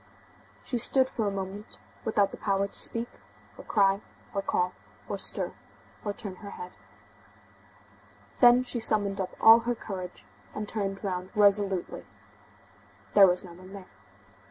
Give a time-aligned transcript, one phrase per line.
[0.63, 3.07] She stood for a moment without the power to speak,
[3.55, 4.01] or cry,
[4.33, 4.73] or call,
[5.07, 5.53] or stir,
[6.03, 6.71] or turn her head.
[8.39, 10.25] Then she summoned up all her courage,
[10.55, 12.03] and turned round resolutely.
[13.13, 13.89] There was no one there.